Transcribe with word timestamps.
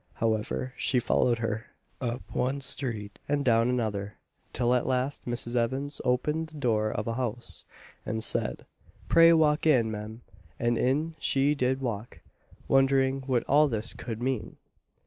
However, 0.15 0.73
she 0.77 0.97
followed 0.99 1.37
her, 1.37 1.67
up 2.01 2.23
one 2.33 2.59
street, 2.61 3.19
and 3.29 3.45
down 3.45 3.69
another, 3.69 4.17
till 4.51 4.73
at 4.73 4.87
last 4.87 5.25
Mrs. 5.27 5.55
Evans 5.55 6.01
opened 6.03 6.47
the 6.47 6.57
door 6.57 6.89
of 6.91 7.05
a 7.05 7.13
house 7.13 7.65
and 8.03 8.23
said, 8.23 8.65
"pray 9.09 9.31
walk 9.31 9.67
in, 9.67 9.91
Mem;" 9.91 10.23
and 10.59 10.75
in 10.75 11.13
she 11.19 11.53
did 11.53 11.81
walk, 11.81 12.21
wondering 12.67 13.21
what 13.27 13.43
all 13.43 13.67
this 13.67 13.93
could 13.93 14.23
mean. 14.23 14.57